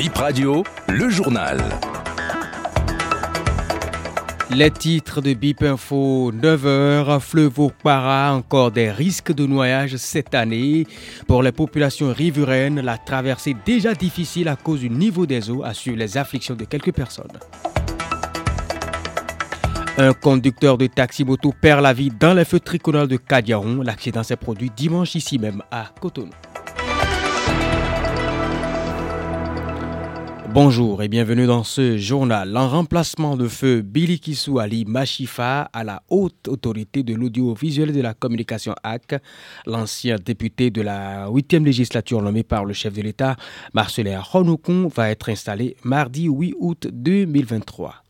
[0.00, 1.58] Bip Radio, le journal.
[4.48, 10.86] Les titres de Bip Info, 9h, fleuve Para, encore des risques de noyage cette année.
[11.26, 15.96] Pour les populations riveraines, la traversée déjà difficile à cause du niveau des eaux assure
[15.96, 17.38] les afflictions de quelques personnes.
[19.98, 23.82] Un conducteur de taxi-moto perd la vie dans les feux tricolores de Kadiaron.
[23.82, 26.30] L'accident s'est produit dimanche ici même à Cotonou.
[30.52, 32.56] Bonjour et bienvenue dans ce journal.
[32.56, 37.92] En remplacement de feu Billy Kissou Ali Machifa à la haute autorité de l'audiovisuel et
[37.92, 39.20] de la communication AC,
[39.64, 43.36] l'ancien député de la 8e législature nommé par le chef de l'État,
[43.74, 48.02] Marcelin Honoukon, va être installé mardi 8 août 2023.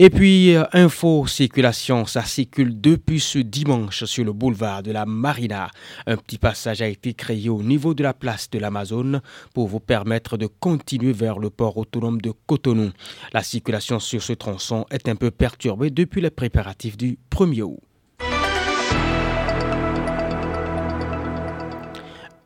[0.00, 5.04] Et puis, euh, info circulation, ça circule depuis ce dimanche sur le boulevard de la
[5.04, 5.72] Marina.
[6.06, 9.20] Un petit passage a été créé au niveau de la place de l'Amazone
[9.54, 12.92] pour vous permettre de continuer vers le port autonome de Cotonou.
[13.32, 17.87] La circulation sur ce tronçon est un peu perturbée depuis les préparatifs du 1er août.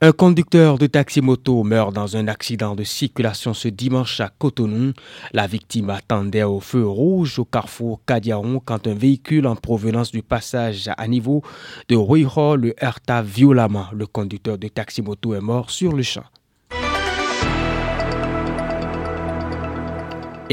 [0.05, 4.91] Un conducteur de taxi-moto meurt dans un accident de circulation ce dimanche à Cotonou.
[5.31, 10.21] La victime attendait au feu rouge au carrefour Cadiaron quand un véhicule en provenance du
[10.21, 11.41] passage à niveau
[11.87, 13.85] de Ruiho le heurta violemment.
[13.93, 16.25] Le conducteur de taxi-moto est mort sur le champ.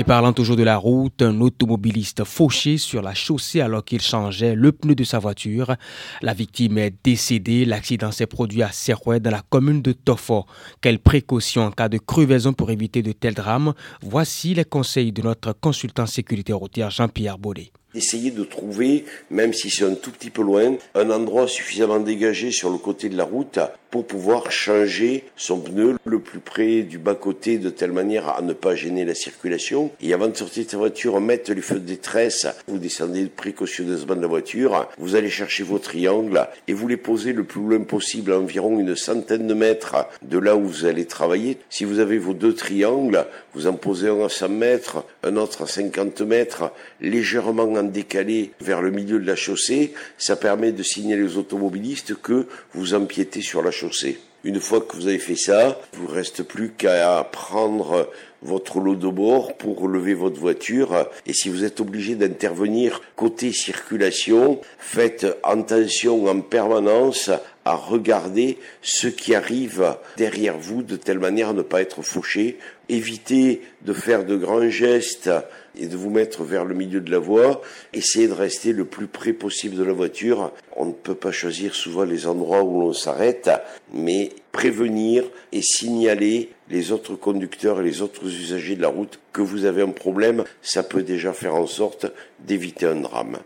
[0.00, 4.54] Et parlant toujours de la route, un automobiliste fauché sur la chaussée alors qu'il changeait
[4.54, 5.76] le pneu de sa voiture.
[6.22, 7.66] La victime est décédée.
[7.66, 10.46] L'accident s'est produit à Serrouet dans la commune de Tofo.
[10.80, 13.74] Quelles précautions en cas de crevaison pour éviter de tels drames?
[14.00, 17.70] Voici les conseils de notre consultant sécurité routière Jean-Pierre Baudet.
[17.94, 22.52] Essayer de trouver, même si c'est un tout petit peu loin, un endroit suffisamment dégagé
[22.52, 23.58] sur le côté de la route
[23.91, 28.52] pour pouvoir changer son pneu le plus près du bas-côté de telle manière à ne
[28.52, 29.91] pas gêner la circulation.
[30.00, 34.14] Et avant de sortir de sa voiture, mettre les feux de détresse, vous descendez précautionneusement
[34.14, 37.81] de la voiture, vous allez chercher vos triangles et vous les posez le plus loin
[37.81, 41.59] possible, à environ une centaine de mètres de là où vous allez travailler.
[41.69, 45.62] Si vous avez vos deux triangles, vous en posez un à 100 mètres, un autre
[45.62, 46.70] à 50 mètres,
[47.00, 49.94] légèrement en décalé vers le milieu de la chaussée.
[50.18, 54.18] Ça permet de signaler aux automobilistes que vous empiétez sur la chaussée.
[54.44, 58.10] Une fois que vous avez fait ça, vous reste plus qu'à prendre
[58.42, 61.08] votre lot de bord pour lever votre voiture.
[61.26, 67.30] Et si vous êtes obligé d'intervenir côté circulation, faites attention en permanence
[67.64, 72.58] à regarder ce qui arrive derrière vous de telle manière à ne pas être fauché.
[72.88, 75.30] Évitez de faire de grands gestes
[75.78, 77.60] et de vous mettre vers le milieu de la voie.
[77.92, 80.52] Essayez de rester le plus près possible de la voiture.
[80.76, 83.50] On ne peut pas choisir souvent les endroits où l'on s'arrête,
[83.92, 89.43] mais prévenir et signaler les autres conducteurs et les autres usagers de la route que
[89.43, 92.06] vous avez un problème, ça peut déjà faire en sorte
[92.41, 93.38] d'éviter un drame.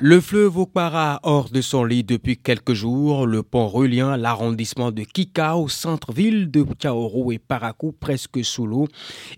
[0.00, 3.26] Le fleuve Okpara hors de son lit depuis quelques jours.
[3.26, 8.86] Le pont reliant l'arrondissement de Kika au centre-ville de Tchaoro et Parakou presque sous l'eau.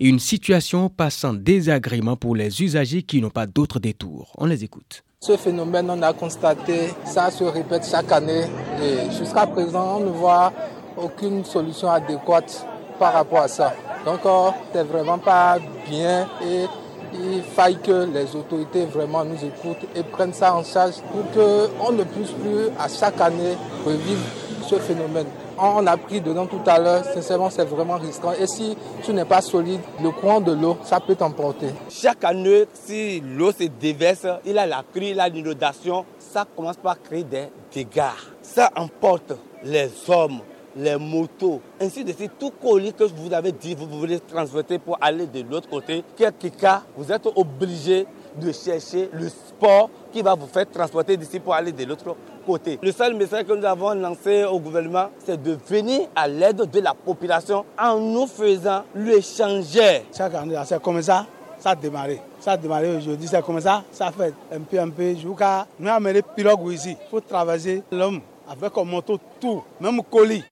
[0.01, 4.35] Une situation passant désagrément pour les usagers qui n'ont pas d'autre détour.
[4.37, 5.03] On les écoute.
[5.23, 8.45] Ce phénomène, on a constaté, ça se répète chaque année
[8.83, 10.51] et jusqu'à présent, on ne voit
[10.97, 12.67] aucune solution adéquate
[12.99, 13.75] par rapport à ça.
[14.07, 15.59] Donc, euh, c'est vraiment pas
[15.91, 16.65] bien et
[17.13, 21.93] il faille que les autorités vraiment nous écoutent et prennent ça en charge pour qu'on
[21.93, 24.25] ne puisse plus à chaque année revivre
[24.67, 25.27] ce phénomène.
[25.63, 28.33] On a pris dedans tout à l'heure, sincèrement c'est vraiment risquant.
[28.33, 31.67] Et si tu n'es pas solide, le courant de l'eau, ça peut t'emporter.
[31.91, 36.79] Chaque année, si l'eau se déverse, il a la crue, il a l'inondation, ça commence
[36.79, 38.01] par créer des dégâts.
[38.41, 40.41] Ça emporte les hommes,
[40.75, 44.97] les motos, ainsi de suite, tout colis que vous avez dit, vous voulez transporter pour
[44.99, 50.35] aller de l'autre côté, quelque cas, vous êtes obligé de chercher le sport qui va
[50.35, 52.17] vous faire transporter d'ici pour aller de l'autre
[52.47, 52.79] côté.
[52.83, 56.81] Le seul message que nous avons lancé au gouvernement, c'est de venir à l'aide de
[56.81, 60.05] la population en nous faisant l'échanger.
[60.17, 61.27] Chaque année, c'est comme ça,
[61.59, 62.21] ça a démarré.
[62.41, 65.91] Ça a démarré aujourd'hui, c'est comme ça, ça fait un peu, un peu, jusqu'à nous
[65.91, 66.97] amener pirogue ici.
[67.01, 70.43] Il faut traverser l'homme avec un moto, tout, même colis.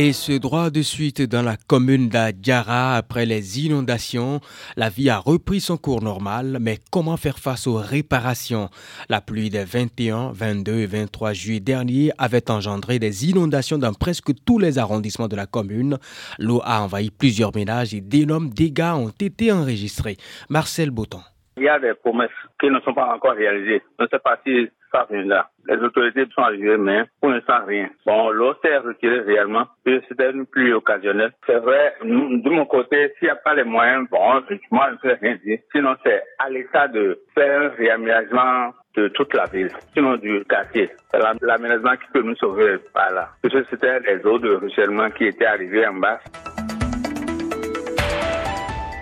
[0.00, 4.38] Et ce droit de suite dans la commune d'Adjara après les inondations,
[4.76, 8.68] la vie a repris son cours normal, mais comment faire face aux réparations?
[9.08, 14.30] La pluie des 21, 22 et 23 juillet dernier avait engendré des inondations dans presque
[14.46, 15.98] tous les arrondissements de la commune.
[16.38, 20.16] L'eau a envahi plusieurs ménages et d'énormes dégâts ont été enregistrés.
[20.48, 21.22] Marcel Botton.
[21.56, 22.30] Il y a des promesses
[22.60, 23.82] qui ne sont pas encore réalisées.
[23.98, 25.50] Je ne sais pas si ça viendra.
[25.66, 27.88] Les autorités sont arrivées, mais pour l'instant, rien.
[28.06, 31.32] Bon, l'eau s'est retirée réellement, c'était une pluie occasionnelle.
[31.46, 35.14] C'est vrai, de mon côté, s'il n'y a pas les moyens, bon, moi, je ne
[35.14, 35.58] peux rien dire.
[35.72, 40.90] Sinon, c'est à l'État de faire un réaménagement de toute la ville, sinon du quartier.
[41.10, 43.28] C'est l'aménagement qui peut nous sauver par là.
[43.42, 46.18] Parce que c'était les eaux de ruissellement qui étaient arrivées en bas.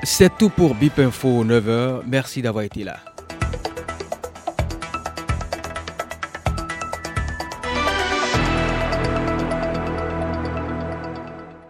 [0.02, 2.02] C'est tout pour BIP Info 9h.
[2.08, 3.15] Merci d'avoir été là.